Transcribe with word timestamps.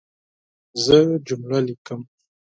زه 0.83 0.97
جمله 1.27 1.57
لیکم. 1.67 2.01